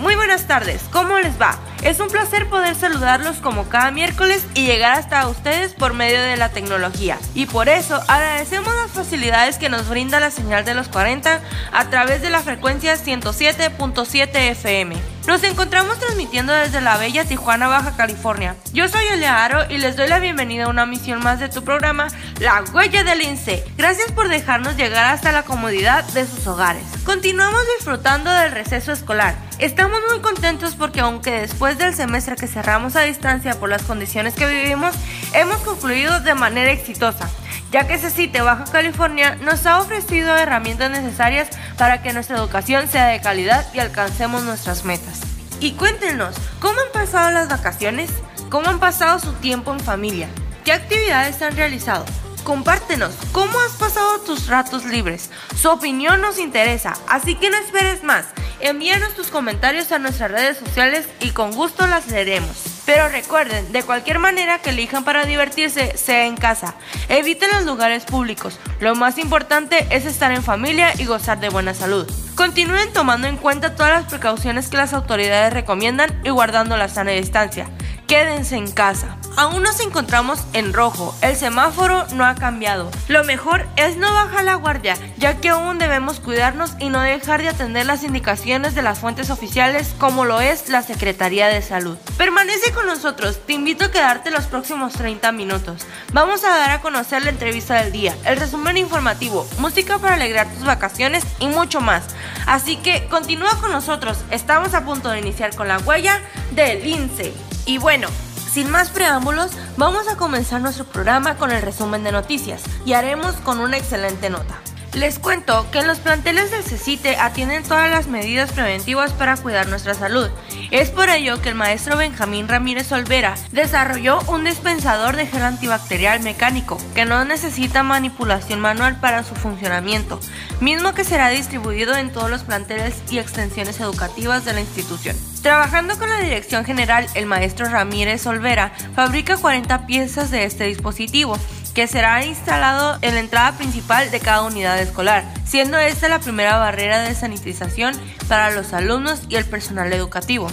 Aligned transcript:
Muy 0.00 0.16
buenas 0.16 0.48
tardes, 0.48 0.82
¿cómo 0.90 1.16
les 1.20 1.40
va? 1.40 1.56
Es 1.82 1.98
un 1.98 2.08
placer 2.08 2.46
poder 2.50 2.74
saludarlos 2.74 3.38
como 3.38 3.70
cada 3.70 3.90
miércoles 3.90 4.44
y 4.54 4.66
llegar 4.66 4.98
hasta 4.98 5.26
ustedes 5.28 5.72
por 5.72 5.94
medio 5.94 6.20
de 6.20 6.36
la 6.36 6.50
tecnología. 6.50 7.18
Y 7.34 7.46
por 7.46 7.70
eso 7.70 7.98
agradecemos 8.06 8.74
las 8.74 8.90
facilidades 8.90 9.56
que 9.56 9.70
nos 9.70 9.88
brinda 9.88 10.20
la 10.20 10.30
señal 10.30 10.66
de 10.66 10.74
los 10.74 10.88
40 10.88 11.40
a 11.72 11.90
través 11.90 12.20
de 12.20 12.28
la 12.28 12.40
frecuencia 12.40 12.96
107.7 12.96 14.28
FM. 14.50 14.96
Nos 15.26 15.42
encontramos 15.44 15.98
transmitiendo 15.98 16.52
desde 16.52 16.80
la 16.80 16.96
bella 16.96 17.24
Tijuana, 17.24 17.68
Baja 17.68 17.96
California. 17.96 18.56
Yo 18.72 18.88
soy 18.88 19.04
Elia 19.12 19.44
Aro 19.44 19.70
y 19.70 19.78
les 19.78 19.96
doy 19.96 20.08
la 20.08 20.18
bienvenida 20.18 20.64
a 20.64 20.68
una 20.68 20.86
misión 20.86 21.22
más 21.22 21.38
de 21.38 21.48
tu 21.48 21.62
programa, 21.62 22.08
La 22.40 22.62
Huella 22.74 23.04
del 23.04 23.20
Lince. 23.20 23.64
Gracias 23.76 24.10
por 24.12 24.28
dejarnos 24.28 24.76
llegar 24.76 25.04
hasta 25.06 25.30
la 25.32 25.44
comodidad 25.44 26.04
de 26.04 26.26
sus 26.26 26.46
hogares. 26.46 26.82
Continuamos 27.04 27.60
disfrutando 27.78 28.30
del 28.30 28.52
receso 28.52 28.92
escolar. 28.92 29.36
Estamos 29.58 30.00
muy 30.10 30.20
contentos 30.20 30.74
porque 30.74 31.00
aunque 31.00 31.42
después 31.42 31.69
del 31.78 31.94
semestre 31.94 32.36
que 32.36 32.46
cerramos 32.46 32.96
a 32.96 33.02
distancia 33.02 33.58
por 33.58 33.68
las 33.68 33.82
condiciones 33.82 34.34
que 34.34 34.46
vivimos, 34.46 34.94
hemos 35.34 35.58
concluido 35.58 36.20
de 36.20 36.34
manera 36.34 36.70
exitosa, 36.70 37.28
ya 37.70 37.86
que 37.86 37.98
CECITE 37.98 38.40
Baja 38.40 38.64
California 38.64 39.36
nos 39.42 39.66
ha 39.66 39.78
ofrecido 39.78 40.36
herramientas 40.36 40.90
necesarias 40.90 41.48
para 41.78 42.02
que 42.02 42.12
nuestra 42.12 42.36
educación 42.36 42.88
sea 42.88 43.06
de 43.06 43.20
calidad 43.20 43.66
y 43.74 43.78
alcancemos 43.78 44.42
nuestras 44.44 44.84
metas. 44.84 45.20
Y 45.60 45.72
cuéntenos, 45.72 46.34
¿cómo 46.58 46.80
han 46.80 46.92
pasado 46.92 47.30
las 47.30 47.48
vacaciones? 47.48 48.10
¿Cómo 48.48 48.68
han 48.68 48.80
pasado 48.80 49.18
su 49.18 49.32
tiempo 49.34 49.72
en 49.72 49.80
familia? 49.80 50.28
¿Qué 50.64 50.72
actividades 50.72 51.40
han 51.42 51.56
realizado? 51.56 52.04
Compártenos 52.44 53.14
cómo 53.32 53.60
has 53.60 53.72
pasado 53.72 54.20
tus 54.20 54.46
ratos 54.46 54.84
libres. 54.84 55.30
Su 55.54 55.68
opinión 55.68 56.20
nos 56.20 56.38
interesa, 56.38 56.94
así 57.08 57.34
que 57.34 57.50
no 57.50 57.56
esperes 57.58 58.02
más. 58.02 58.26
Envíanos 58.62 59.14
tus 59.14 59.28
comentarios 59.28 59.90
a 59.90 59.98
nuestras 59.98 60.30
redes 60.30 60.58
sociales 60.58 61.08
y 61.20 61.30
con 61.30 61.52
gusto 61.52 61.86
las 61.86 62.08
leeremos. 62.08 62.82
Pero 62.84 63.08
recuerden, 63.08 63.72
de 63.72 63.82
cualquier 63.82 64.18
manera 64.18 64.58
que 64.58 64.70
elijan 64.70 65.04
para 65.04 65.24
divertirse, 65.24 65.96
sea 65.96 66.26
en 66.26 66.36
casa. 66.36 66.74
Eviten 67.08 67.50
los 67.52 67.64
lugares 67.64 68.04
públicos. 68.04 68.58
Lo 68.78 68.94
más 68.94 69.16
importante 69.16 69.86
es 69.90 70.04
estar 70.04 70.32
en 70.32 70.42
familia 70.42 70.92
y 70.98 71.06
gozar 71.06 71.40
de 71.40 71.48
buena 71.48 71.72
salud. 71.72 72.10
Continúen 72.34 72.92
tomando 72.92 73.28
en 73.28 73.36
cuenta 73.36 73.76
todas 73.76 73.92
las 73.92 74.10
precauciones 74.10 74.68
que 74.68 74.76
las 74.76 74.92
autoridades 74.92 75.54
recomiendan 75.54 76.20
y 76.22 76.30
guardando 76.30 76.76
la 76.76 76.88
sana 76.88 77.12
distancia. 77.12 77.68
Quédense 78.06 78.56
en 78.56 78.70
casa. 78.70 79.19
Aún 79.36 79.62
nos 79.62 79.80
encontramos 79.80 80.40
en 80.52 80.72
rojo, 80.72 81.14
el 81.22 81.36
semáforo 81.36 82.06
no 82.12 82.26
ha 82.26 82.34
cambiado. 82.34 82.90
Lo 83.08 83.24
mejor 83.24 83.66
es 83.76 83.96
no 83.96 84.12
bajar 84.12 84.44
la 84.44 84.56
guardia, 84.56 84.96
ya 85.16 85.36
que 85.36 85.50
aún 85.50 85.78
debemos 85.78 86.20
cuidarnos 86.20 86.72
y 86.78 86.88
no 86.88 87.00
dejar 87.00 87.40
de 87.40 87.48
atender 87.48 87.86
las 87.86 88.02
indicaciones 88.02 88.74
de 88.74 88.82
las 88.82 88.98
fuentes 88.98 89.30
oficiales 89.30 89.94
como 89.98 90.24
lo 90.24 90.40
es 90.40 90.68
la 90.68 90.82
Secretaría 90.82 91.48
de 91.48 91.62
Salud. 91.62 91.96
Permanece 92.18 92.72
con 92.72 92.86
nosotros, 92.86 93.40
te 93.46 93.54
invito 93.54 93.84
a 93.84 93.90
quedarte 93.90 94.30
los 94.30 94.46
próximos 94.46 94.92
30 94.94 95.32
minutos. 95.32 95.86
Vamos 96.12 96.44
a 96.44 96.50
dar 96.50 96.70
a 96.70 96.80
conocer 96.80 97.22
la 97.22 97.30
entrevista 97.30 97.76
del 97.82 97.92
día, 97.92 98.16
el 98.24 98.36
resumen 98.36 98.76
informativo, 98.76 99.46
música 99.58 99.98
para 99.98 100.14
alegrar 100.14 100.48
tus 100.48 100.64
vacaciones 100.64 101.24
y 101.38 101.46
mucho 101.46 101.80
más. 101.80 102.04
Así 102.46 102.76
que 102.76 103.06
continúa 103.08 103.58
con 103.60 103.70
nosotros, 103.72 104.18
estamos 104.30 104.74
a 104.74 104.84
punto 104.84 105.08
de 105.08 105.20
iniciar 105.20 105.54
con 105.54 105.68
la 105.68 105.78
huella 105.78 106.20
del 106.50 106.82
lince. 106.82 107.32
Y 107.66 107.78
bueno, 107.78 108.08
sin 108.50 108.70
más 108.70 108.90
preámbulos, 108.90 109.52
vamos 109.76 110.08
a 110.08 110.16
comenzar 110.16 110.60
nuestro 110.60 110.84
programa 110.84 111.36
con 111.36 111.52
el 111.52 111.62
resumen 111.62 112.02
de 112.02 112.12
noticias 112.12 112.62
y 112.84 112.94
haremos 112.94 113.36
con 113.36 113.60
una 113.60 113.78
excelente 113.78 114.28
nota. 114.28 114.60
Les 114.94 115.20
cuento 115.20 115.70
que 115.70 115.78
en 115.78 115.86
los 115.86 116.00
planteles 116.00 116.50
del 116.50 116.64
CECITE 116.64 117.16
atienden 117.16 117.62
todas 117.62 117.88
las 117.88 118.08
medidas 118.08 118.50
preventivas 118.50 119.12
para 119.12 119.36
cuidar 119.36 119.68
nuestra 119.68 119.94
salud. 119.94 120.28
Es 120.72 120.90
por 120.90 121.08
ello 121.08 121.40
que 121.40 121.50
el 121.50 121.54
maestro 121.54 121.96
Benjamín 121.96 122.48
Ramírez 122.48 122.90
Olvera 122.90 123.36
desarrolló 123.52 124.20
un 124.22 124.44
dispensador 124.44 125.14
de 125.14 125.26
gel 125.26 125.42
antibacterial 125.42 126.20
mecánico 126.20 126.76
que 126.94 127.04
no 127.04 127.24
necesita 127.24 127.84
manipulación 127.84 128.58
manual 128.58 128.98
para 128.98 129.22
su 129.22 129.36
funcionamiento, 129.36 130.18
mismo 130.60 130.92
que 130.92 131.04
será 131.04 131.28
distribuido 131.28 131.96
en 131.96 132.10
todos 132.10 132.28
los 132.28 132.42
planteles 132.42 132.94
y 133.10 133.18
extensiones 133.18 133.78
educativas 133.78 134.44
de 134.44 134.54
la 134.54 134.60
institución. 134.60 135.16
Trabajando 135.40 135.98
con 135.98 136.10
la 136.10 136.20
dirección 136.20 136.64
general, 136.64 137.06
el 137.14 137.26
maestro 137.26 137.66
Ramírez 137.66 138.26
Olvera 138.26 138.72
fabrica 138.94 139.36
40 139.36 139.86
piezas 139.86 140.30
de 140.30 140.44
este 140.44 140.64
dispositivo 140.64 141.38
que 141.74 141.86
será 141.86 142.24
instalado 142.24 142.98
en 143.02 143.14
la 143.14 143.20
entrada 143.20 143.52
principal 143.56 144.10
de 144.10 144.20
cada 144.20 144.42
unidad 144.42 144.80
escolar, 144.80 145.24
siendo 145.44 145.78
esta 145.78 146.08
la 146.08 146.18
primera 146.18 146.58
barrera 146.58 147.02
de 147.02 147.14
sanitización 147.14 147.94
para 148.28 148.50
los 148.50 148.72
alumnos 148.72 149.22
y 149.28 149.36
el 149.36 149.44
personal 149.44 149.92
educativo. 149.92 150.48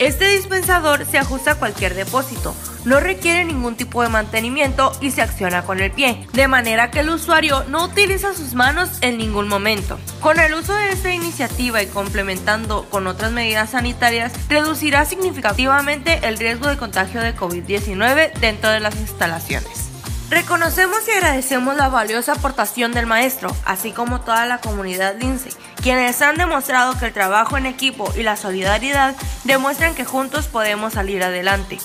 Este 0.00 0.30
dispensador 0.30 1.04
se 1.04 1.18
ajusta 1.18 1.50
a 1.50 1.54
cualquier 1.56 1.94
depósito, 1.94 2.54
no 2.86 3.00
requiere 3.00 3.44
ningún 3.44 3.76
tipo 3.76 4.02
de 4.02 4.08
mantenimiento 4.08 4.92
y 5.02 5.10
se 5.10 5.20
acciona 5.20 5.62
con 5.62 5.78
el 5.78 5.90
pie, 5.90 6.26
de 6.32 6.48
manera 6.48 6.90
que 6.90 7.00
el 7.00 7.10
usuario 7.10 7.64
no 7.68 7.84
utiliza 7.84 8.32
sus 8.32 8.54
manos 8.54 8.88
en 9.02 9.18
ningún 9.18 9.46
momento. 9.46 9.98
Con 10.20 10.40
el 10.40 10.54
uso 10.54 10.74
de 10.74 10.88
esta 10.88 11.12
iniciativa 11.12 11.82
y 11.82 11.86
complementando 11.86 12.86
con 12.88 13.06
otras 13.06 13.30
medidas 13.32 13.70
sanitarias, 13.70 14.32
reducirá 14.48 15.04
significativamente 15.04 16.26
el 16.26 16.38
riesgo 16.38 16.68
de 16.68 16.78
contagio 16.78 17.20
de 17.20 17.36
COVID-19 17.36 18.32
dentro 18.40 18.70
de 18.70 18.80
las 18.80 18.96
instalaciones. 18.96 19.89
Reconocemos 20.30 21.08
y 21.08 21.10
agradecemos 21.10 21.74
la 21.74 21.88
valiosa 21.88 22.34
aportación 22.34 22.92
del 22.92 23.04
maestro, 23.04 23.50
así 23.64 23.90
como 23.90 24.20
toda 24.20 24.46
la 24.46 24.58
comunidad 24.58 25.16
Lince, 25.18 25.50
quienes 25.82 26.22
han 26.22 26.36
demostrado 26.36 26.96
que 26.96 27.06
el 27.06 27.12
trabajo 27.12 27.58
en 27.58 27.66
equipo 27.66 28.12
y 28.16 28.22
la 28.22 28.36
solidaridad 28.36 29.16
demuestran 29.42 29.96
que 29.96 30.04
juntos 30.04 30.46
podemos 30.46 30.92
salir 30.92 31.24
adelante. 31.24 31.78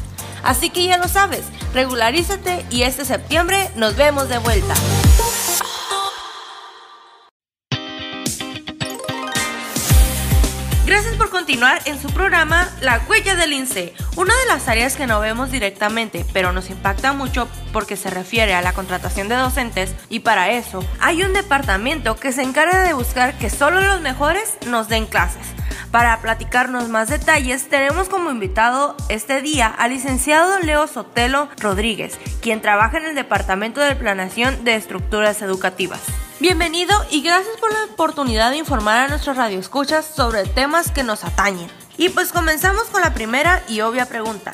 Así 0.44 0.70
que 0.70 0.86
ya 0.86 0.98
lo 0.98 1.08
sabes, 1.08 1.44
regularízate 1.74 2.66
y 2.70 2.84
este 2.84 3.06
septiembre 3.06 3.70
nos 3.76 3.96
vemos 3.96 4.30
de 4.30 4.40
vuelta. 4.40 4.74
Gracias 10.92 11.16
por 11.16 11.30
continuar 11.30 11.82
en 11.86 12.02
su 12.02 12.10
programa 12.10 12.70
La 12.82 13.02
huella 13.08 13.36
del 13.36 13.54
INSE, 13.54 13.94
una 14.18 14.38
de 14.38 14.46
las 14.48 14.68
áreas 14.68 14.98
que 14.98 15.08
no 15.08 15.22
vemos 15.22 15.50
directamente, 15.50 16.26
pero 16.34 16.52
nos 16.52 16.70
impacta 16.70 17.14
mucho 17.14 17.48
porque 17.72 17.96
se 17.96 18.10
refiere 18.10 18.56
a 18.56 18.62
la 18.62 18.74
contratación 18.74 19.30
de 19.30 19.36
docentes 19.36 19.96
y 20.10 20.20
para 20.20 20.52
eso 20.52 20.84
hay 21.00 21.24
un 21.24 21.32
departamento 21.32 22.18
que 22.18 22.34
se 22.34 22.42
encarga 22.42 22.84
de 22.84 22.92
buscar 22.92 23.38
que 23.38 23.50
solo 23.50 23.80
los 23.80 24.02
mejores 24.02 24.58
nos 24.68 24.90
den 24.90 25.06
clases. 25.06 25.61
Para 25.92 26.22
platicarnos 26.22 26.88
más 26.88 27.10
detalles, 27.10 27.68
tenemos 27.68 28.08
como 28.08 28.32
invitado 28.32 28.96
este 29.10 29.42
día 29.42 29.68
al 29.68 29.92
licenciado 29.92 30.58
Leo 30.60 30.88
Sotelo 30.88 31.50
Rodríguez, 31.60 32.18
quien 32.42 32.62
trabaja 32.62 32.98
en 32.98 33.08
el 33.08 33.16
Departamento 33.16 33.82
de 33.82 33.98
Planeación 33.98 34.64
de 34.64 34.76
Estructuras 34.76 35.42
Educativas. 35.42 36.00
Bienvenido 36.40 36.96
y 37.12 37.22
gracias 37.22 37.58
por 37.60 37.74
la 37.74 37.94
oportunidad 37.94 38.52
de 38.52 38.58
informar 38.58 39.00
a 39.00 39.08
nuestros 39.10 39.36
radioescuchas 39.36 40.06
sobre 40.06 40.46
temas 40.46 40.92
que 40.92 41.04
nos 41.04 41.26
atañen. 41.26 41.68
Y 41.98 42.08
pues 42.08 42.32
comenzamos 42.32 42.84
con 42.84 43.02
la 43.02 43.14
primera 43.14 43.62
y 43.68 43.82
obvia 43.82 44.06
pregunta. 44.06 44.54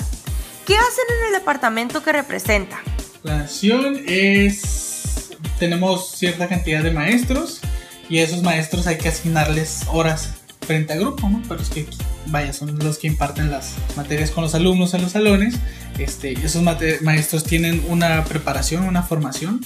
¿Qué 0.66 0.76
hacen 0.76 1.06
en 1.20 1.28
el 1.28 1.34
departamento 1.34 2.02
que 2.02 2.14
representa? 2.14 2.80
La 3.22 3.38
nación 3.38 4.02
es... 4.08 5.30
Tenemos 5.60 6.10
cierta 6.16 6.48
cantidad 6.48 6.82
de 6.82 6.92
maestros 6.92 7.62
y 8.10 8.18
a 8.20 8.24
esos 8.24 8.42
maestros 8.42 8.88
hay 8.88 8.98
que 8.98 9.10
asignarles 9.10 9.84
horas 9.92 10.37
frente 10.68 10.94
a 10.94 10.98
grupo, 10.98 11.30
¿no? 11.30 11.42
Pero 11.48 11.62
es 11.62 11.70
que, 11.70 11.88
vaya, 12.28 12.54
son 12.54 12.78
los 12.78 13.00
que 13.00 13.08
imparten 13.08 13.50
las 13.50 13.76
materias 13.96 14.30
con 14.30 14.44
los 14.44 14.54
alumnos 14.54 14.94
en 14.94 15.02
los 15.02 15.14
salones. 15.14 15.56
Este, 15.98 16.34
esos 16.34 16.62
maestros 17.02 17.44
tienen 17.44 17.84
una 17.88 18.24
preparación, 18.26 18.84
una 18.84 19.02
formación 19.02 19.62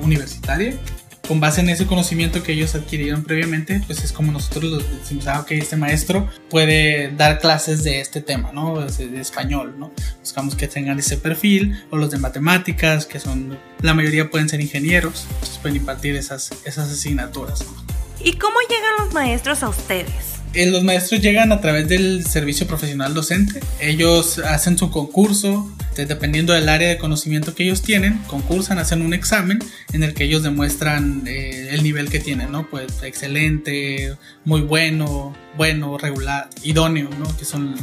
universitaria 0.00 0.74
con 1.28 1.40
base 1.40 1.60
en 1.60 1.68
ese 1.68 1.86
conocimiento 1.86 2.42
que 2.42 2.52
ellos 2.52 2.74
adquirieron 2.74 3.22
previamente, 3.22 3.82
pues 3.86 4.02
es 4.02 4.12
como 4.12 4.32
nosotros 4.32 4.64
los 4.64 4.98
decimos, 5.00 5.26
ah, 5.26 5.40
ok, 5.40 5.50
este 5.52 5.76
maestro 5.76 6.26
puede 6.48 7.12
dar 7.14 7.38
clases 7.38 7.84
de 7.84 8.00
este 8.00 8.22
tema, 8.22 8.50
¿no? 8.52 8.80
De, 8.80 9.20
español, 9.20 9.74
¿no? 9.78 9.92
Buscamos 10.20 10.54
que 10.54 10.68
tengan 10.68 10.98
ese 10.98 11.18
perfil, 11.18 11.84
o 11.90 11.98
los 11.98 12.10
de 12.10 12.16
matemáticas, 12.16 13.04
que 13.04 13.20
son, 13.20 13.58
la 13.82 13.92
mayoría 13.92 14.30
pueden 14.30 14.48
ser 14.48 14.62
ingenieros, 14.62 15.26
entonces 15.34 15.58
pueden 15.58 15.76
impartir 15.76 16.16
esas, 16.16 16.50
esas 16.64 16.90
asignaturas. 16.90 17.62
¿Y 18.22 18.32
cómo 18.32 18.56
llegan 18.68 18.90
los 18.98 19.14
maestros 19.14 19.62
a 19.62 19.68
ustedes? 19.68 20.12
Eh, 20.54 20.66
los 20.66 20.82
maestros 20.82 21.20
llegan 21.20 21.52
a 21.52 21.60
través 21.60 21.88
del 21.88 22.26
servicio 22.26 22.66
profesional 22.66 23.14
docente. 23.14 23.60
Ellos 23.80 24.38
hacen 24.38 24.78
su 24.78 24.90
concurso, 24.90 25.70
dependiendo 26.06 26.52
del 26.52 26.68
área 26.68 26.88
de 26.88 26.98
conocimiento 26.98 27.54
que 27.54 27.64
ellos 27.64 27.82
tienen, 27.82 28.18
concursan, 28.26 28.78
hacen 28.78 29.02
un 29.02 29.14
examen 29.14 29.58
en 29.92 30.02
el 30.02 30.14
que 30.14 30.24
ellos 30.24 30.42
demuestran 30.42 31.22
eh, 31.26 31.70
el 31.72 31.82
nivel 31.82 32.10
que 32.10 32.20
tienen, 32.20 32.52
¿no? 32.52 32.68
Pues 32.68 33.02
excelente, 33.02 34.16
muy 34.44 34.60
bueno, 34.60 35.34
bueno, 35.56 35.98
regular, 35.98 36.48
idóneo, 36.62 37.10
¿no? 37.18 37.36
Que 37.36 37.44
son 37.44 37.74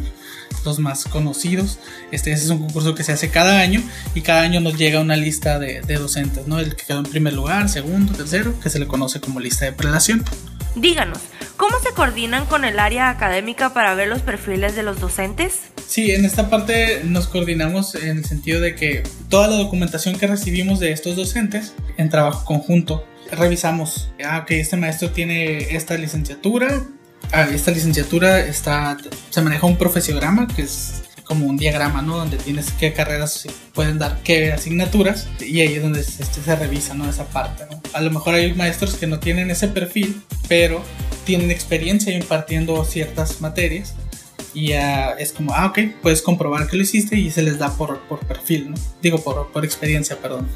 los 0.63 0.79
más 0.79 1.05
conocidos. 1.05 1.79
Este, 2.11 2.31
es 2.31 2.49
un 2.49 2.59
concurso 2.59 2.95
que 2.95 3.03
se 3.03 3.11
hace 3.11 3.29
cada 3.29 3.59
año 3.59 3.81
y 4.13 4.21
cada 4.21 4.41
año 4.41 4.59
nos 4.59 4.77
llega 4.77 4.99
una 4.99 5.15
lista 5.15 5.59
de, 5.59 5.81
de 5.81 5.95
docentes, 5.95 6.47
¿no? 6.47 6.59
El 6.59 6.75
que 6.75 6.85
quedó 6.85 6.99
en 6.99 7.05
primer 7.05 7.33
lugar, 7.33 7.69
segundo, 7.69 8.13
tercero, 8.13 8.59
que 8.59 8.69
se 8.69 8.79
le 8.79 8.87
conoce 8.87 9.19
como 9.19 9.39
lista 9.39 9.65
de 9.65 9.71
prelación. 9.73 10.23
Díganos, 10.75 11.19
¿cómo 11.55 11.79
se 11.79 11.93
coordinan 11.93 12.45
con 12.47 12.65
el 12.65 12.79
área 12.79 13.09
académica 13.09 13.73
para 13.73 13.95
ver 13.95 14.09
los 14.09 14.21
perfiles 14.21 14.75
de 14.75 14.83
los 14.83 14.99
docentes? 14.99 15.74
Sí, 15.87 16.11
en 16.11 16.25
esta 16.25 16.49
parte 16.49 17.01
nos 17.03 17.27
coordinamos 17.27 17.95
en 17.95 18.17
el 18.17 18.25
sentido 18.25 18.59
de 18.59 18.75
que 18.75 19.03
toda 19.29 19.47
la 19.47 19.55
documentación 19.55 20.17
que 20.17 20.27
recibimos 20.27 20.79
de 20.79 20.91
estos 20.91 21.15
docentes 21.15 21.73
en 21.97 22.09
trabajo 22.09 22.43
conjunto 22.45 23.05
revisamos, 23.31 24.11
ah, 24.23 24.39
ok, 24.43 24.51
este 24.51 24.77
maestro 24.77 25.11
tiene 25.11 25.75
esta 25.75 25.97
licenciatura, 25.97 26.83
ah, 27.31 27.47
esta 27.51 27.71
licenciatura 27.71 28.39
está, 28.39 28.97
se 29.29 29.41
maneja 29.41 29.65
un 29.65 29.77
profesiograma 29.77 30.47
que 30.47 30.63
es 30.63 31.03
como 31.23 31.47
un 31.47 31.57
diagrama, 31.57 32.01
¿no? 32.01 32.17
Donde 32.17 32.37
tienes 32.37 32.71
qué 32.79 32.93
carreras 32.93 33.47
pueden 33.73 33.97
dar 33.97 34.21
qué 34.23 34.51
asignaturas 34.51 35.27
y 35.39 35.59
ahí 35.61 35.73
es 35.73 35.81
donde 35.81 36.03
se, 36.03 36.23
este, 36.23 36.41
se 36.41 36.55
revisa, 36.55 36.93
¿no? 36.93 37.09
Esa 37.09 37.25
parte, 37.25 37.63
¿no? 37.69 37.81
A 37.93 38.01
lo 38.01 38.11
mejor 38.11 38.35
hay 38.35 38.53
maestros 38.53 38.95
que 38.95 39.07
no 39.07 39.19
tienen 39.19 39.49
ese 39.49 39.67
perfil, 39.67 40.21
pero 40.47 40.83
tienen 41.25 41.49
experiencia 41.49 42.15
impartiendo 42.15 42.83
ciertas 42.85 43.41
materias 43.41 43.95
y 44.55 44.71
es 44.71 45.33
como, 45.33 45.53
ah, 45.53 45.67
ok, 45.67 45.79
puedes 46.01 46.21
comprobar 46.21 46.67
que 46.67 46.77
lo 46.77 46.83
hiciste 46.83 47.17
y 47.17 47.29
se 47.29 47.43
les 47.43 47.59
da 47.59 47.75
por, 47.75 47.99
por 48.07 48.25
perfil, 48.25 48.71
¿no? 48.71 48.77
Digo, 49.01 49.21
por, 49.21 49.51
por 49.51 49.65
experiencia, 49.65 50.17
perdón. 50.17 50.47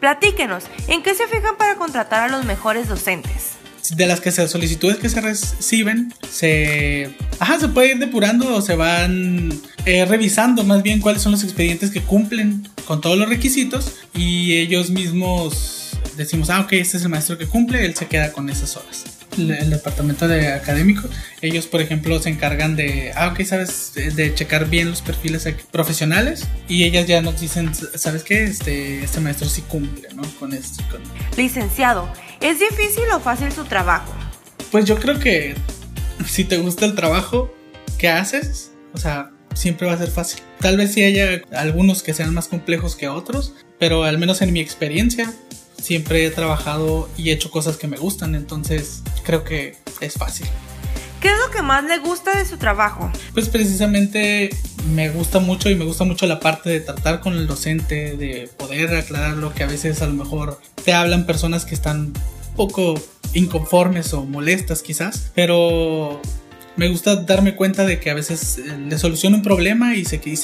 Platíquenos, 0.00 0.64
¿en 0.88 1.02
qué 1.02 1.14
se 1.14 1.28
fijan 1.28 1.56
para 1.56 1.76
contratar 1.76 2.28
a 2.28 2.28
los 2.28 2.44
mejores 2.44 2.88
docentes? 2.88 3.60
de 3.96 4.06
las 4.06 4.20
que 4.20 4.30
se 4.30 4.46
solicitudes 4.46 4.98
que 4.98 5.08
se 5.08 5.20
reciben 5.20 6.14
se 6.30 7.12
ajá 7.40 7.58
se 7.58 7.68
puede 7.68 7.92
ir 7.92 7.98
depurando 7.98 8.54
o 8.54 8.62
se 8.62 8.76
van 8.76 9.52
eh, 9.84 10.04
revisando 10.04 10.62
más 10.62 10.82
bien 10.82 11.00
cuáles 11.00 11.22
son 11.22 11.32
los 11.32 11.42
expedientes 11.42 11.90
que 11.90 12.00
cumplen 12.00 12.68
con 12.84 13.00
todos 13.00 13.18
los 13.18 13.28
requisitos 13.28 13.96
y 14.14 14.54
ellos 14.58 14.90
mismos 14.90 15.98
decimos 16.16 16.50
ah 16.50 16.60
ok 16.60 16.74
este 16.74 16.98
es 16.98 17.02
el 17.02 17.08
maestro 17.08 17.36
que 17.36 17.46
cumple 17.46 17.84
él 17.84 17.96
se 17.96 18.06
queda 18.06 18.30
con 18.32 18.48
esas 18.48 18.76
horas 18.76 19.04
el 19.48 19.70
departamento 19.70 20.26
de 20.26 20.48
académico, 20.48 21.08
ellos 21.40 21.66
por 21.66 21.80
ejemplo 21.80 22.20
se 22.20 22.30
encargan 22.30 22.76
de, 22.76 23.12
ah, 23.14 23.28
ok, 23.28 23.42
sabes, 23.44 23.92
de, 23.94 24.34
checar 24.34 24.68
bien 24.68 24.90
los 24.90 25.02
perfiles 25.02 25.48
profesionales 25.70 26.46
y 26.68 26.84
ellas 26.84 27.06
ya 27.06 27.22
nos 27.22 27.40
dicen, 27.40 27.72
¿sabes 27.74 28.24
qué? 28.24 28.44
Este, 28.44 29.04
este 29.04 29.20
maestro 29.20 29.48
sí 29.48 29.62
cumple, 29.62 30.08
¿no? 30.14 30.22
Con 30.38 30.52
esto. 30.52 30.82
Con... 30.90 31.02
Licenciado, 31.36 32.12
¿es 32.40 32.58
difícil 32.58 33.04
o 33.14 33.20
fácil 33.20 33.52
su 33.52 33.64
trabajo? 33.64 34.12
Pues 34.70 34.84
yo 34.84 34.98
creo 34.98 35.18
que 35.18 35.54
si 36.26 36.44
te 36.44 36.58
gusta 36.58 36.84
el 36.84 36.94
trabajo 36.94 37.54
que 37.98 38.08
haces, 38.08 38.72
o 38.92 38.98
sea, 38.98 39.30
siempre 39.54 39.86
va 39.86 39.94
a 39.94 39.98
ser 39.98 40.10
fácil. 40.10 40.40
Tal 40.58 40.76
vez 40.76 40.92
sí 40.92 41.02
haya 41.02 41.42
algunos 41.52 42.02
que 42.02 42.14
sean 42.14 42.34
más 42.34 42.48
complejos 42.48 42.96
que 42.96 43.08
otros, 43.08 43.54
pero 43.78 44.04
al 44.04 44.18
menos 44.18 44.42
en 44.42 44.52
mi 44.52 44.60
experiencia 44.60 45.32
siempre 45.80 46.24
he 46.26 46.30
trabajado 46.30 47.08
y 47.16 47.30
hecho 47.30 47.50
cosas 47.50 47.76
que 47.76 47.86
me 47.86 47.96
gustan, 47.96 48.34
entonces 48.34 49.02
creo 49.24 49.44
que 49.44 49.76
es 50.00 50.14
fácil. 50.14 50.46
¿Qué 51.20 51.28
es 51.28 51.38
lo 51.38 51.50
que 51.50 51.60
más 51.60 51.84
le 51.84 51.98
gusta 51.98 52.38
de 52.38 52.46
su 52.46 52.56
trabajo? 52.56 53.10
Pues 53.34 53.48
precisamente 53.48 54.48
me 54.94 55.10
gusta 55.10 55.38
mucho 55.38 55.68
y 55.68 55.74
me 55.74 55.84
gusta 55.84 56.04
mucho 56.04 56.26
la 56.26 56.40
parte 56.40 56.70
de 56.70 56.80
tratar 56.80 57.20
con 57.20 57.34
el 57.34 57.46
docente, 57.46 58.16
de 58.16 58.48
poder 58.56 58.94
aclarar 58.96 59.36
lo 59.36 59.52
que 59.52 59.62
a 59.62 59.66
veces 59.66 60.00
a 60.00 60.06
lo 60.06 60.14
mejor 60.14 60.58
te 60.82 60.94
hablan 60.94 61.26
personas 61.26 61.66
que 61.66 61.74
están 61.74 62.00
un 62.00 62.56
poco 62.56 62.94
inconformes 63.34 64.14
o 64.14 64.24
molestas 64.24 64.82
quizás, 64.82 65.30
pero 65.34 66.20
me 66.76 66.88
gusta 66.88 67.16
darme 67.16 67.54
cuenta 67.54 67.84
de 67.84 68.00
que 68.00 68.10
a 68.10 68.14
veces 68.14 68.58
eh, 68.58 68.78
le 68.88 68.98
soluciono 68.98 69.36
un 69.36 69.42
problema 69.42 69.94
y 69.96 70.06
se, 70.06 70.20
y, 70.24 70.30
y, 70.30 70.36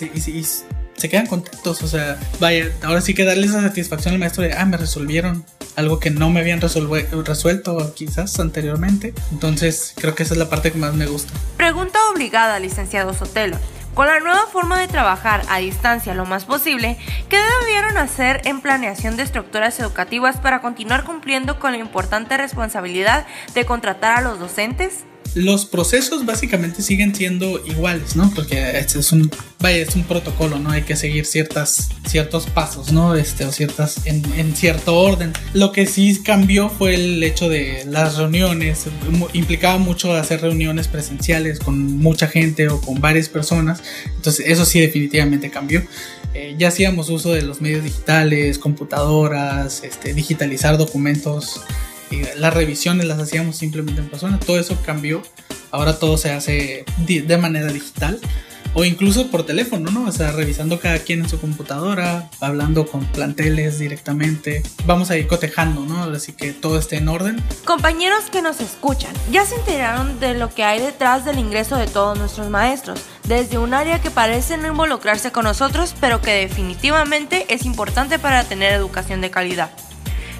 se 0.44 0.64
quedan 1.08 1.26
contentos. 1.26 1.82
O 1.82 1.88
sea, 1.88 2.18
vaya, 2.40 2.70
ahora 2.82 3.00
sí 3.00 3.14
que 3.14 3.24
darle 3.24 3.46
esa 3.46 3.62
satisfacción 3.62 4.14
al 4.14 4.20
maestro 4.20 4.42
de, 4.42 4.52
ah, 4.52 4.64
me 4.64 4.76
resolvieron 4.76 5.44
algo 5.76 6.00
que 6.00 6.10
no 6.10 6.30
me 6.30 6.40
habían 6.40 6.60
resuelto 6.60 7.94
quizás 7.94 8.40
anteriormente. 8.40 9.14
Entonces, 9.30 9.92
creo 9.96 10.14
que 10.14 10.22
esa 10.22 10.34
es 10.34 10.38
la 10.38 10.48
parte 10.48 10.72
que 10.72 10.78
más 10.78 10.94
me 10.94 11.06
gusta. 11.06 11.32
Pregunta 11.56 11.98
obligada, 12.12 12.58
licenciado 12.58 13.14
Sotelo. 13.14 13.58
Con 13.96 14.06
la 14.08 14.20
nueva 14.20 14.46
forma 14.46 14.78
de 14.78 14.88
trabajar 14.88 15.40
a 15.48 15.56
distancia 15.56 16.12
lo 16.12 16.26
más 16.26 16.44
posible, 16.44 16.98
¿qué 17.30 17.38
debieron 17.60 17.96
hacer 17.96 18.42
en 18.44 18.60
planeación 18.60 19.16
de 19.16 19.22
estructuras 19.22 19.80
educativas 19.80 20.36
para 20.36 20.60
continuar 20.60 21.04
cumpliendo 21.04 21.58
con 21.58 21.72
la 21.72 21.78
importante 21.78 22.36
responsabilidad 22.36 23.26
de 23.54 23.64
contratar 23.64 24.18
a 24.18 24.20
los 24.20 24.38
docentes? 24.38 25.04
Los 25.36 25.66
procesos 25.66 26.24
básicamente 26.24 26.80
siguen 26.80 27.14
siendo 27.14 27.62
iguales, 27.66 28.16
¿no? 28.16 28.32
Porque 28.34 28.78
este 28.78 29.00
es 29.00 29.12
un, 29.12 29.30
vaya, 29.60 29.76
es 29.76 29.94
un 29.94 30.04
protocolo, 30.04 30.58
¿no? 30.58 30.70
Hay 30.70 30.80
que 30.80 30.96
seguir 30.96 31.26
ciertas, 31.26 31.90
ciertos 32.06 32.46
pasos, 32.46 32.90
¿no? 32.90 33.14
Este, 33.14 33.44
o 33.44 33.52
ciertas, 33.52 34.06
en, 34.06 34.56
cierto 34.56 34.98
orden. 34.98 35.34
Lo 35.52 35.72
que 35.72 35.84
sí 35.84 36.22
cambió 36.24 36.70
fue 36.70 36.94
el 36.94 37.22
hecho 37.22 37.50
de 37.50 37.84
las 37.86 38.16
reuniones, 38.16 38.86
implicaba 39.34 39.76
mucho 39.76 40.14
hacer 40.14 40.40
reuniones 40.40 40.88
presenciales 40.88 41.58
con 41.58 41.98
mucha 41.98 42.28
gente 42.28 42.68
o 42.68 42.80
con 42.80 43.02
varias 43.02 43.28
personas, 43.28 43.82
entonces 44.16 44.46
eso 44.48 44.64
sí 44.64 44.80
definitivamente 44.80 45.50
cambió. 45.50 45.82
Eh, 46.32 46.54
ya 46.58 46.68
hacíamos 46.68 47.10
uso 47.10 47.32
de 47.32 47.42
los 47.42 47.60
medios 47.60 47.84
digitales, 47.84 48.58
computadoras, 48.58 49.84
este, 49.84 50.14
digitalizar 50.14 50.78
documentos 50.78 51.60
las 52.36 52.54
revisiones 52.54 53.06
las 53.06 53.18
hacíamos 53.18 53.56
simplemente 53.56 54.00
en 54.00 54.08
persona, 54.08 54.38
todo 54.38 54.58
eso 54.58 54.76
cambió, 54.84 55.22
ahora 55.70 55.98
todo 55.98 56.16
se 56.16 56.30
hace 56.32 56.84
de 57.06 57.38
manera 57.38 57.72
digital 57.72 58.20
o 58.76 58.84
incluso 58.84 59.28
por 59.28 59.46
teléfono, 59.46 59.90
¿no? 59.90 60.06
O 60.06 60.12
sea, 60.12 60.32
revisando 60.32 60.78
cada 60.78 60.98
quien 60.98 61.20
en 61.20 61.30
su 61.30 61.40
computadora, 61.40 62.28
hablando 62.40 62.86
con 62.86 63.06
planteles 63.06 63.78
directamente. 63.78 64.62
Vamos 64.84 65.10
a 65.10 65.16
ir 65.16 65.26
cotejando, 65.26 65.86
¿no? 65.86 66.02
Así 66.04 66.32
que 66.32 66.52
todo 66.52 66.78
esté 66.78 66.98
en 66.98 67.08
orden. 67.08 67.42
Compañeros 67.64 68.24
que 68.30 68.42
nos 68.42 68.60
escuchan, 68.60 69.14
ya 69.32 69.46
se 69.46 69.54
enteraron 69.54 70.20
de 70.20 70.34
lo 70.34 70.54
que 70.54 70.62
hay 70.62 70.78
detrás 70.78 71.24
del 71.24 71.38
ingreso 71.38 71.76
de 71.76 71.86
todos 71.86 72.18
nuestros 72.18 72.50
maestros, 72.50 73.00
desde 73.26 73.56
un 73.56 73.72
área 73.72 74.02
que 74.02 74.10
parece 74.10 74.58
no 74.58 74.68
involucrarse 74.68 75.32
con 75.32 75.44
nosotros, 75.44 75.94
pero 75.98 76.20
que 76.20 76.32
definitivamente 76.32 77.46
es 77.48 77.64
importante 77.64 78.18
para 78.18 78.44
tener 78.44 78.74
educación 78.74 79.22
de 79.22 79.30
calidad. 79.30 79.70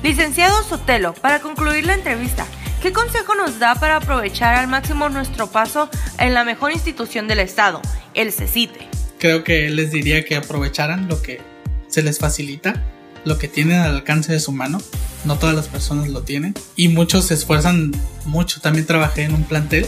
Licenciado 0.03 0.63
Sotelo, 0.63 1.15
para 1.15 1.41
concluir 1.41 1.87
la 1.87 1.95
entrevista, 1.95 2.47
¿qué 2.83 2.87
¿qué 2.87 2.93
consejo 2.93 3.35
nos 3.35 3.59
da 3.59 3.75
para 3.75 3.97
aprovechar 3.97 4.55
al 4.55 4.69
máximo 4.69 5.09
nuestro 5.09 5.51
paso 5.51 5.91
en 6.19 6.35
la 6.35 6.45
mejor 6.45 6.71
institución 6.71 7.27
del 7.27 7.41
Estado, 7.41 7.83
el 8.15 8.31
CECITE? 8.31 8.89
Creo 9.19 9.43
que 9.43 9.71
les 9.71 9.91
diría 9.91 10.25
que 10.25 10.37
aprovecharan 10.37 11.09
lo 11.09 11.21
que 11.21 11.41
se 11.89 12.03
les 12.03 12.19
facilita, 12.19 12.85
lo 13.25 13.39
que 13.39 13.49
tienen 13.49 13.81
al 13.81 13.97
alcance 13.97 14.33
de 14.33 14.39
su 14.39 14.53
mano. 14.53 14.79
No 15.25 15.37
todas 15.37 15.57
las 15.57 15.67
personas 15.67 16.09
lo 16.09 16.23
tienen 16.23 16.55
y 16.77 16.87
muchos 16.87 17.25
se 17.25 17.35
esfuerzan 17.35 17.91
mucho. 18.25 18.61
También 18.61 18.87
trabajé 18.87 19.23
en 19.23 19.35
un 19.35 19.43
plantel, 19.43 19.87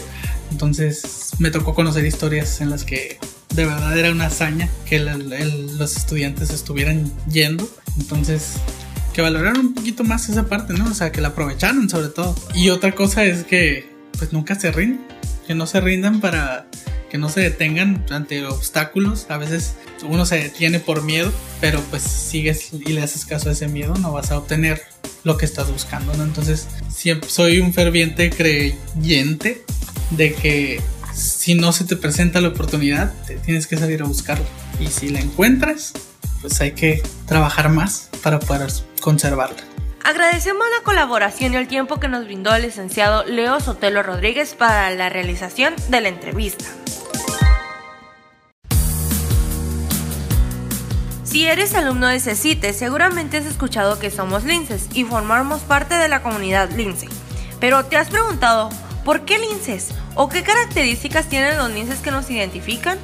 entonces 0.51 1.31
me 1.39 1.53
tocó 1.53 1.75
conocer 1.75 2.05
historias 2.05 2.61
en 2.61 2.71
las 2.71 2.83
que 2.83 3.19
de 3.55 3.65
verdad 3.65 3.97
era 3.97 4.11
una 4.11 4.27
hazaña 4.27 4.69
que 4.89 4.99
los 4.99 5.97
estudiantes 5.97 6.51
estuvieran 6.51 7.13
yendo. 7.31 7.71
Entonces 7.97 8.55
que 9.19 9.23
valoraron 9.23 9.59
un 9.67 9.75
poquito 9.75 10.05
más 10.05 10.29
esa 10.29 10.47
parte, 10.47 10.75
¿no? 10.75 10.89
O 10.89 10.95
sea, 10.95 11.11
que 11.11 11.21
la 11.21 11.29
aprovecharon 11.29 11.91
sobre 11.91 12.07
todo. 12.07 12.37
Y 12.55 12.69
otra 12.69 12.95
cosa 12.95 13.25
es 13.25 13.43
que 13.43 13.91
pues 14.17 14.33
nunca 14.33 14.55
se 14.55 14.71
rinden, 14.71 15.01
que 15.45 15.57
no 15.57 15.67
se 15.67 15.81
rindan 15.81 16.21
para 16.21 16.69
que 17.11 17.19
no 17.19 17.29
se 17.29 17.41
detengan 17.41 18.07
ante 18.11 18.47
obstáculos. 18.47 19.27
A 19.29 19.37
veces 19.37 19.75
uno 20.09 20.25
se 20.25 20.37
detiene 20.37 20.79
por 20.79 21.03
miedo, 21.03 21.33
pero 21.61 21.81
pues 21.91 22.05
sigues 22.05 22.73
y 22.73 22.93
le 22.93 23.03
haces 23.03 23.25
caso 23.25 23.49
a 23.49 23.53
ese 23.55 23.67
miedo, 23.67 23.97
no 23.97 24.13
vas 24.13 24.31
a 24.31 24.39
obtener 24.39 24.83
lo 25.25 25.37
que 25.37 25.47
estás 25.47 25.69
buscando, 25.69 26.15
¿no? 26.15 26.23
Entonces, 26.23 26.69
siempre 26.89 27.29
soy 27.29 27.59
un 27.59 27.75
ferviente 27.75 28.31
creyente 28.31 29.65
de 30.13 30.33
que 30.33 30.81
si 31.13 31.57
no 31.57 31.73
se 31.73 31.83
te 31.83 31.97
presenta 31.97 32.41
la 32.41 32.51
oportunidad, 32.51 33.13
te 33.27 33.35
tienes 33.35 33.67
que 33.67 33.79
salir 33.79 34.01
a 34.01 34.05
buscarla. 34.05 34.47
Y 34.79 34.87
si 34.87 35.09
la 35.09 35.19
encuentras, 35.19 35.93
pues 36.41 36.61
hay 36.61 36.71
que 36.71 37.03
trabajar 37.27 37.69
más 37.69 38.11
para 38.23 38.39
poder 38.39 38.71
conservarla. 39.09 39.57
Agradecemos 40.05 40.67
la 40.77 40.85
colaboración 40.85 41.55
y 41.55 41.57
el 41.57 41.67
tiempo 41.67 41.99
que 41.99 42.09
nos 42.09 42.27
brindó 42.27 42.55
el 42.55 42.61
licenciado 42.61 43.25
Leo 43.25 43.59
Sotelo 43.59 44.03
Rodríguez 44.03 44.55
para 44.55 44.91
la 44.91 45.09
realización 45.09 45.75
de 45.89 46.03
la 46.03 46.09
entrevista. 46.09 46.67
Si 51.25 51.47
eres 51.47 51.75
alumno 51.75 52.09
de 52.09 52.21
CECITE, 52.21 52.75
seguramente 52.75 53.39
has 53.39 53.47
escuchado 53.47 53.99
que 53.99 54.11
somos 54.11 54.45
linces 54.45 54.89
y 54.93 55.05
formamos 55.05 55.63
parte 55.63 55.95
de 55.95 56.09
la 56.09 56.23
comunidad 56.23 56.71
lince. 56.73 57.09
Pero 57.61 57.87
¿te 57.87 57.97
has 57.97 58.11
preguntado 58.11 58.69
por 59.07 59.25
qué 59.25 59.39
linces? 59.39 59.89
¿O 60.17 60.29
qué 60.29 60.43
características 60.43 61.31
tienen 61.31 61.57
los 61.57 61.71
linces 61.71 62.01
que 62.01 62.11
nos 62.11 62.29
identifican? 62.31 62.99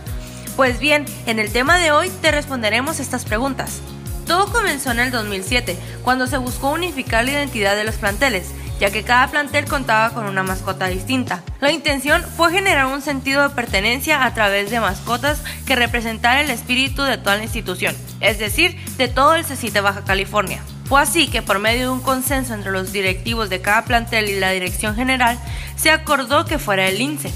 Pues 0.55 0.79
bien, 0.81 1.07
en 1.25 1.39
el 1.39 1.51
tema 1.51 1.79
de 1.79 1.93
hoy 1.93 2.11
te 2.21 2.31
responderemos 2.31 3.01
estas 3.01 3.25
preguntas. 3.25 3.81
Todo 4.27 4.51
comenzó 4.51 4.91
en 4.91 5.01
el 5.01 5.11
2007, 5.11 5.77
cuando 6.03 6.27
se 6.27 6.39
buscó 6.39 6.71
unificar 6.71 7.25
la 7.25 7.33
identidad 7.33 7.77
de 7.77 7.85
los 7.85 7.97
planteles, 7.97 8.53
ya 8.81 8.91
que 8.91 9.03
cada 9.03 9.29
plantel 9.29 9.67
contaba 9.67 10.11
con 10.11 10.27
una 10.27 10.43
mascota 10.43 10.87
distinta. 10.87 11.43
La 11.61 11.73
intención 11.73 12.25
fue 12.37 12.51
generar 12.51 12.87
un 12.87 13.03
sentido 13.03 13.43
de 13.43 13.55
pertenencia 13.55 14.25
a 14.25 14.35
través 14.35 14.71
de 14.71 14.81
mascotas 14.81 15.43
que 15.67 15.77
representaran 15.77 16.45
el 16.45 16.51
espíritu 16.51 17.03
de 17.03 17.19
toda 17.19 17.37
la 17.37 17.45
institución, 17.45 17.95
es 18.21 18.39
decir, 18.39 18.77
de 18.97 19.09
todo 19.09 19.35
el 19.35 19.45
CECITE 19.45 19.81
Baja 19.81 20.05
California. 20.05 20.63
Fue 20.87 21.01
así 21.01 21.29
que 21.29 21.43
por 21.43 21.59
medio 21.59 21.83
de 21.83 21.89
un 21.91 22.01
consenso 22.01 22.55
entre 22.55 22.73
los 22.73 22.93
directivos 22.93 23.49
de 23.49 23.61
cada 23.61 23.85
plantel 23.85 24.29
y 24.29 24.39
la 24.39 24.51
dirección 24.51 24.97
general, 24.97 25.39
se 25.77 25.91
acordó 25.91 26.45
que 26.45 26.59
fuera 26.59 26.89
el 26.89 26.99
lince. 26.99 27.33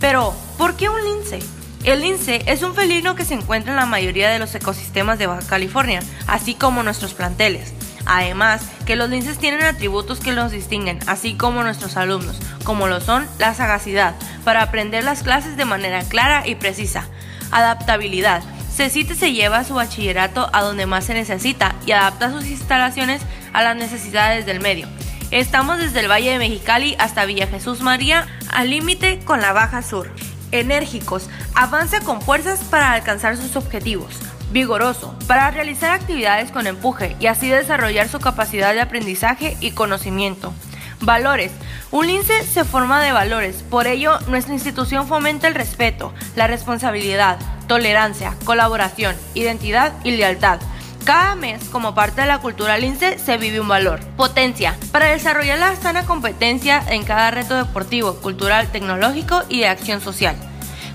Pero, 0.00 0.34
¿por 0.56 0.76
qué 0.76 0.88
un 0.88 1.04
lince? 1.04 1.40
El 1.88 2.02
lince 2.02 2.42
es 2.44 2.62
un 2.62 2.74
felino 2.74 3.14
que 3.14 3.24
se 3.24 3.32
encuentra 3.32 3.72
en 3.72 3.78
la 3.78 3.86
mayoría 3.86 4.28
de 4.28 4.38
los 4.38 4.54
ecosistemas 4.54 5.18
de 5.18 5.26
Baja 5.26 5.46
California, 5.48 6.00
así 6.26 6.52
como 6.52 6.82
nuestros 6.82 7.14
planteles. 7.14 7.72
Además, 8.04 8.60
que 8.84 8.94
los 8.94 9.08
linces 9.08 9.38
tienen 9.38 9.62
atributos 9.62 10.20
que 10.20 10.32
los 10.32 10.52
distinguen, 10.52 10.98
así 11.06 11.32
como 11.32 11.62
nuestros 11.62 11.96
alumnos, 11.96 12.38
como 12.62 12.88
lo 12.88 13.00
son 13.00 13.26
la 13.38 13.54
sagacidad, 13.54 14.14
para 14.44 14.60
aprender 14.60 15.02
las 15.02 15.22
clases 15.22 15.56
de 15.56 15.64
manera 15.64 16.02
clara 16.02 16.46
y 16.46 16.56
precisa, 16.56 17.08
adaptabilidad, 17.52 18.42
CECITE 18.70 19.14
se 19.14 19.32
lleva 19.32 19.64
su 19.64 19.72
bachillerato 19.72 20.50
a 20.52 20.60
donde 20.60 20.84
más 20.84 21.06
se 21.06 21.14
necesita 21.14 21.74
y 21.86 21.92
adapta 21.92 22.30
sus 22.30 22.44
instalaciones 22.48 23.22
a 23.54 23.62
las 23.62 23.76
necesidades 23.76 24.44
del 24.44 24.60
medio. 24.60 24.86
Estamos 25.30 25.78
desde 25.78 26.00
el 26.00 26.10
Valle 26.10 26.32
de 26.32 26.38
Mexicali 26.38 26.96
hasta 26.98 27.24
Villa 27.24 27.46
Jesús 27.46 27.80
María, 27.80 28.26
al 28.50 28.68
límite 28.68 29.20
con 29.24 29.40
la 29.40 29.54
Baja 29.54 29.80
Sur 29.80 30.12
enérgicos, 30.52 31.28
avanza 31.54 32.00
con 32.00 32.22
fuerzas 32.22 32.60
para 32.64 32.92
alcanzar 32.92 33.36
sus 33.36 33.56
objetivos, 33.56 34.14
vigoroso, 34.50 35.14
para 35.26 35.50
realizar 35.50 35.92
actividades 35.92 36.50
con 36.50 36.66
empuje 36.66 37.16
y 37.20 37.26
así 37.26 37.48
desarrollar 37.48 38.08
su 38.08 38.20
capacidad 38.20 38.74
de 38.74 38.80
aprendizaje 38.80 39.56
y 39.60 39.72
conocimiento. 39.72 40.52
Valores. 41.00 41.52
Un 41.90 42.06
lince 42.06 42.42
se 42.44 42.64
forma 42.64 43.02
de 43.02 43.12
valores, 43.12 43.62
por 43.62 43.86
ello 43.86 44.18
nuestra 44.28 44.52
institución 44.52 45.06
fomenta 45.06 45.48
el 45.48 45.54
respeto, 45.54 46.12
la 46.36 46.46
responsabilidad, 46.46 47.38
tolerancia, 47.66 48.34
colaboración, 48.44 49.16
identidad 49.34 49.92
y 50.04 50.10
lealtad. 50.10 50.60
Cada 51.08 51.36
mes, 51.36 51.64
como 51.70 51.94
parte 51.94 52.20
de 52.20 52.26
la 52.26 52.42
cultura 52.42 52.76
lince, 52.76 53.18
se 53.18 53.38
vive 53.38 53.60
un 53.60 53.68
valor. 53.68 53.98
Potencia. 54.18 54.76
Para 54.92 55.06
desarrollar 55.06 55.58
la 55.58 55.74
sana 55.74 56.04
competencia 56.04 56.84
en 56.86 57.02
cada 57.02 57.30
reto 57.30 57.56
deportivo, 57.56 58.16
cultural, 58.16 58.70
tecnológico 58.70 59.42
y 59.48 59.60
de 59.60 59.68
acción 59.68 60.02
social. 60.02 60.36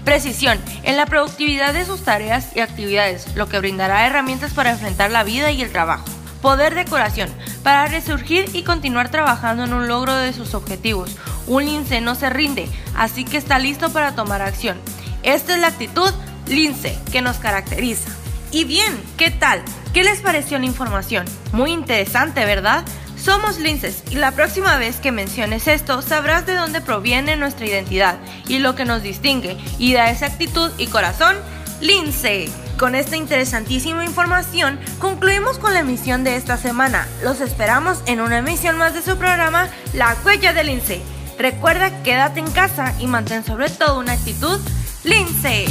Precisión. 0.06 0.60
En 0.84 0.98
la 0.98 1.08
productividad 1.08 1.74
de 1.74 1.84
sus 1.88 2.04
tareas 2.04 2.56
y 2.56 2.60
actividades, 2.60 3.36
lo 3.36 3.50
que 3.50 3.58
brindará 3.58 4.06
herramientas 4.06 4.54
para 4.54 4.70
enfrentar 4.70 5.10
la 5.10 5.24
vida 5.24 5.50
y 5.50 5.64
el 5.64 5.72
trabajo. 5.72 6.06
Poder 6.44 6.76
de 6.76 6.86
corazón. 6.86 7.30
Para 7.64 7.88
resurgir 7.88 8.52
y 8.54 8.62
continuar 8.62 9.10
trabajando 9.10 9.64
en 9.64 9.74
un 9.74 9.88
logro 9.88 10.16
de 10.16 10.32
sus 10.32 10.54
objetivos. 10.54 11.18
Un 11.48 11.66
lince 11.66 12.02
no 12.02 12.14
se 12.14 12.30
rinde, 12.30 12.70
así 12.96 13.26
que 13.26 13.38
está 13.38 13.58
listo 13.58 13.92
para 13.92 14.14
tomar 14.14 14.44
acción. 14.44 14.78
Esta 15.24 15.56
es 15.56 15.60
la 15.60 15.70
actitud 15.70 16.12
lince 16.46 17.00
que 17.12 17.24
nos 17.24 17.38
caracteriza. 17.38 18.12
Y 18.54 18.66
bien, 18.66 19.02
¿qué 19.18 19.32
tal? 19.32 19.64
¿Qué 19.94 20.04
les 20.04 20.22
pareció 20.22 20.60
la 20.60 20.68
información? 20.68 21.26
Muy 21.54 21.72
interesante, 21.72 22.46
¿verdad? 22.46 22.86
Somos 23.18 23.60
linces 23.60 24.04
y 24.12 24.16
la 24.16 24.32
próxima 24.32 24.78
vez 24.78 24.98
que 24.98 25.12
menciones 25.12 25.68
esto 25.68 26.04
sabrás 26.04 26.46
de 26.46 26.54
dónde 26.54 26.80
proviene 26.80 27.36
nuestra 27.36 27.66
identidad 27.66 28.20
y 28.48 28.60
lo 28.60 28.76
que 28.76 28.86
nos 28.86 29.02
distingue 29.02 29.58
y 29.80 29.94
da 29.94 30.12
esa 30.12 30.28
actitud 30.28 30.72
y 30.78 30.86
corazón 30.86 31.36
lince. 31.82 32.48
Con 32.78 32.94
esta 32.94 33.18
interesantísima 33.18 34.06
información 34.06 34.80
concluimos 35.00 35.58
con 35.58 35.74
la 35.74 35.80
emisión 35.80 36.24
de 36.24 36.36
esta 36.36 36.58
semana. 36.58 37.08
Los 37.24 37.42
esperamos 37.42 38.04
en 38.06 38.22
una 38.22 38.38
emisión 38.38 38.78
más 38.78 38.94
de 38.94 39.02
su 39.02 39.18
programa 39.18 39.68
La 39.94 40.16
Huella 40.24 40.54
del 40.54 40.68
Lince. 40.68 41.02
Recuerda, 41.40 42.04
quédate 42.04 42.40
en 42.40 42.52
casa 42.52 42.94
y 43.00 43.08
mantén 43.08 43.44
sobre 43.44 43.70
todo 43.72 44.00
una 44.00 44.14
actitud 44.14 44.60
lince. 45.04 45.66